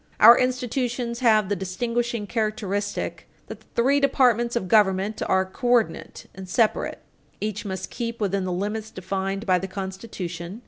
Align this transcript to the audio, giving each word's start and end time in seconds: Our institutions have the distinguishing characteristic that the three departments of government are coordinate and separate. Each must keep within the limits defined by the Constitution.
Our 0.19 0.35
institutions 0.35 1.19
have 1.19 1.47
the 1.47 1.55
distinguishing 1.55 2.25
characteristic 2.25 3.27
that 3.45 3.59
the 3.59 3.67
three 3.75 3.99
departments 3.99 4.55
of 4.55 4.67
government 4.67 5.21
are 5.27 5.45
coordinate 5.45 6.25
and 6.33 6.49
separate. 6.49 7.03
Each 7.39 7.65
must 7.65 7.91
keep 7.91 8.19
within 8.19 8.43
the 8.43 8.51
limits 8.51 8.89
defined 8.89 9.45
by 9.45 9.59
the 9.59 9.67
Constitution. 9.67 10.59